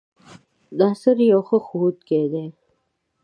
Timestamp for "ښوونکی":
1.65-2.23